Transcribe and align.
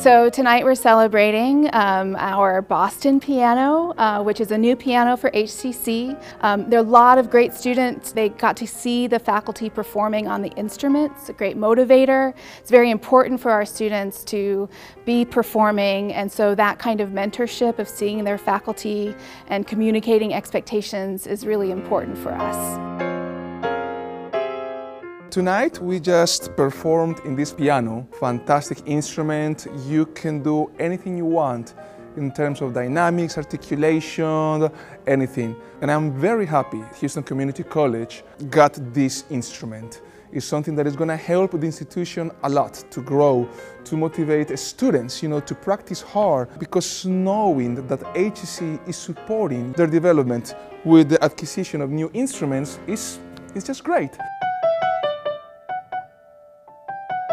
So 0.00 0.30
tonight 0.30 0.64
we're 0.64 0.76
celebrating 0.76 1.68
um, 1.74 2.16
our 2.16 2.62
Boston 2.62 3.20
piano, 3.20 3.92
uh, 3.98 4.22
which 4.22 4.40
is 4.40 4.50
a 4.50 4.56
new 4.56 4.74
piano 4.74 5.14
for 5.14 5.30
HCC. 5.32 6.18
Um, 6.40 6.70
there 6.70 6.80
are 6.80 6.82
a 6.82 6.88
lot 6.88 7.18
of 7.18 7.28
great 7.28 7.52
students. 7.52 8.10
They 8.10 8.30
got 8.30 8.56
to 8.56 8.66
see 8.66 9.08
the 9.08 9.18
faculty 9.18 9.68
performing 9.68 10.26
on 10.26 10.40
the 10.40 10.48
instruments, 10.52 11.28
a 11.28 11.34
great 11.34 11.58
motivator. 11.58 12.32
It's 12.60 12.70
very 12.70 12.90
important 12.90 13.42
for 13.42 13.50
our 13.50 13.66
students 13.66 14.24
to 14.24 14.70
be 15.04 15.26
performing 15.26 16.14
and 16.14 16.32
so 16.32 16.54
that 16.54 16.78
kind 16.78 17.02
of 17.02 17.10
mentorship 17.10 17.78
of 17.78 17.86
seeing 17.86 18.24
their 18.24 18.38
faculty 18.38 19.14
and 19.48 19.66
communicating 19.66 20.32
expectations 20.32 21.26
is 21.26 21.44
really 21.44 21.70
important 21.70 22.16
for 22.16 22.32
us. 22.32 23.09
Tonight 25.30 25.78
we 25.78 26.00
just 26.00 26.56
performed 26.56 27.20
in 27.24 27.36
this 27.36 27.52
piano, 27.52 28.04
fantastic 28.18 28.82
instrument. 28.84 29.68
You 29.86 30.06
can 30.06 30.42
do 30.42 30.72
anything 30.80 31.16
you 31.16 31.24
want 31.24 31.74
in 32.16 32.32
terms 32.32 32.60
of 32.60 32.74
dynamics, 32.74 33.36
articulation, 33.36 34.68
anything. 35.06 35.54
And 35.82 35.88
I'm 35.88 36.10
very 36.18 36.46
happy 36.46 36.82
Houston 36.96 37.22
Community 37.22 37.62
College 37.62 38.24
got 38.50 38.76
this 38.92 39.22
instrument. 39.30 40.02
It's 40.32 40.46
something 40.46 40.74
that 40.74 40.88
is 40.88 40.96
going 40.96 41.10
to 41.10 41.16
help 41.16 41.52
the 41.52 41.64
institution 41.64 42.32
a 42.42 42.48
lot 42.48 42.82
to 42.90 43.00
grow, 43.00 43.48
to 43.84 43.96
motivate 43.96 44.58
students, 44.58 45.22
you 45.22 45.28
know, 45.28 45.38
to 45.38 45.54
practice 45.54 46.02
hard 46.02 46.48
because 46.58 47.06
knowing 47.06 47.86
that 47.86 48.00
HCC 48.14 48.88
is 48.88 48.96
supporting 48.96 49.70
their 49.74 49.86
development 49.86 50.56
with 50.84 51.08
the 51.08 51.22
acquisition 51.22 51.80
of 51.82 51.90
new 51.90 52.10
instruments 52.14 52.80
is, 52.88 53.20
is 53.54 53.62
just 53.62 53.84
great. 53.84 54.10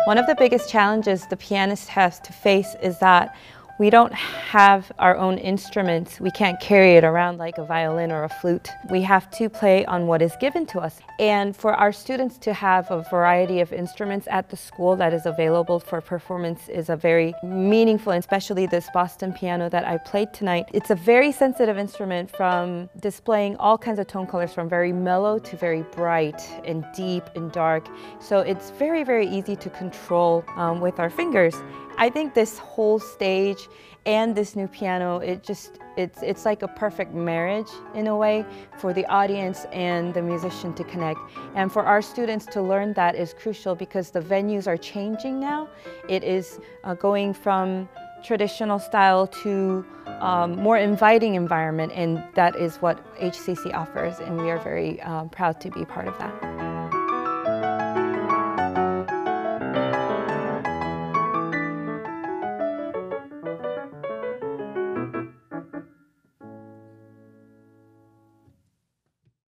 One 0.07 0.17
of 0.17 0.25
the 0.25 0.35
biggest 0.35 0.70
challenges 0.70 1.27
the 1.27 1.35
pianist 1.35 1.89
has 1.89 2.17
to 2.21 2.31
face 2.31 2.77
is 2.81 2.97
that 3.00 3.36
we 3.80 3.89
don't 3.92 4.14
have 4.14 4.92
our 4.97 5.16
own 5.16 5.38
instruments. 5.38 6.20
We 6.20 6.31
can't 6.31 6.59
carry 6.59 6.95
it 6.95 7.03
around 7.03 7.38
like 7.38 7.58
a 7.59 7.66
violin 7.66 8.11
or 8.11 8.23
a 8.23 8.30
flute. 8.30 8.69
We 8.89 9.02
have 9.03 9.30
to 9.31 9.50
play 9.50 9.86
on 9.86 10.08
what 10.08 10.22
is 10.22 10.34
given 10.39 10.66
to 10.67 10.80
us. 10.80 11.00
And 11.19 11.56
for 11.56 11.73
our 11.73 11.92
students 11.92 12.38
to 12.39 12.53
have 12.53 12.89
a 12.89 13.03
variety 13.11 13.59
of 13.59 13.72
instruments 13.72 14.28
at 14.31 14.50
the 14.50 14.58
school 14.58 14.95
that 14.95 15.14
is 15.14 15.25
available 15.25 15.80
for 15.80 16.02
performance 16.02 16.69
is 16.69 16.89
a 16.89 16.95
very 16.95 17.36
meaningful, 17.44 18.14
and 18.14 18.19
especially 18.19 18.66
this 18.66 18.88
Boston 18.94 19.31
piano 19.31 19.69
that 19.69 19.86
I 19.86 19.97
played 19.97 20.34
tonight. 20.34 20.66
It's 20.73 20.89
a 20.89 20.95
very 20.95 21.31
sensitive 21.31 21.78
instrument 21.78 22.36
from 22.36 22.89
displaying 23.00 23.58
all 23.58 23.78
kinds 23.78 24.00
of 24.00 24.08
tone 24.08 24.25
colors 24.25 24.53
from 24.53 24.67
very 24.67 24.91
mellow 24.91 25.38
to 25.38 25.56
very 25.56 25.84
bright 25.91 26.41
and 26.66 26.84
deep 26.95 27.23
and 27.36 27.52
dark. 27.52 27.88
So 28.19 28.39
it's 28.39 28.72
very, 28.72 29.03
very 29.03 29.28
easy 29.28 29.56
to 29.56 29.69
control 29.69 30.44
um, 30.56 30.80
with 30.80 31.00
our 31.00 31.09
fingers. 31.09 31.56
I 31.98 32.09
think 32.09 32.34
this 32.34 32.59
whole 32.59 33.00
stage 33.00 33.67
and 34.06 34.36
this 34.36 34.56
new 34.56 34.67
piano, 34.67 35.17
it 35.17 35.44
just, 35.44 35.80
it's, 35.98 36.22
it's 36.22 36.45
like 36.45 36.62
a 36.62 36.67
perfect 36.67 37.14
marriage 37.14 37.70
in 37.95 38.08
a 38.08 38.16
way 38.16 38.45
for 38.78 38.94
the 38.94 39.06
audience 39.08 39.66
and 39.73 40.14
the 40.14 40.22
musician 40.22 40.73
to 40.75 40.84
connect. 40.84 41.20
And 41.56 41.72
for 41.72 41.84
our 41.84 42.02
students 42.02 42.45
to 42.48 42.62
learn 42.62 42.94
that 42.94 43.16
is 43.16 43.34
crucial 43.34 43.75
because 43.75 44.12
the 44.12 44.22
venues 44.22 44.68
are 44.68 44.78
changing 44.78 45.40
now. 45.40 45.70
It 46.08 46.23
is 46.23 46.59
uh, 46.84 46.94
going 46.94 47.34
from 47.34 47.90
traditional 48.23 48.80
style 48.80 49.28
to 49.28 49.86
um, 50.20 50.56
more 50.56 50.78
inviting 50.78 51.36
environment 51.36 51.92
and 51.94 52.23
that 52.36 52.56
is 52.56 52.78
what 52.78 53.03
HCC 53.18 53.73
offers 53.73 54.20
and 54.20 54.38
we 54.38 54.50
are 54.50 54.59
very 54.59 55.02
um, 55.02 55.30
proud 55.30 55.59
to 55.62 55.70
be 55.70 55.86
part 55.86 56.08
of 56.08 56.18
that. 56.18 56.66